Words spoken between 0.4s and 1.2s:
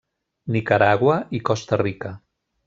Nicaragua